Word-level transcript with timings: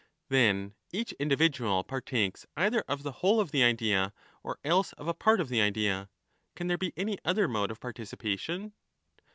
Then 0.29 0.73
each 0.91 1.11
individual 1.19 1.83
partakes 1.83 2.47
either 2.57 2.83
of 2.87 3.03
the 3.03 3.11
whole 3.21 3.39
of 3.39 3.51
the 3.51 3.63
idea 3.63 4.13
or 4.41 4.57
else 4.63 4.93
of 4.93 5.07
a 5.07 5.13
part 5.13 5.39
of 5.39 5.49
the 5.49 5.61
idea? 5.61 6.09
Can 6.55 6.65
there 6.65 6.75
be 6.79 6.91
any 6.97 7.19
other 7.23 7.47
mode 7.47 7.69
of 7.69 7.79
participation 7.79 8.73